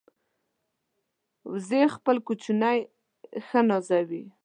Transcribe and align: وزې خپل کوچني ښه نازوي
وزې 1.51 1.81
خپل 1.95 2.15
کوچني 2.27 2.77
ښه 3.47 3.59
نازوي 3.69 4.23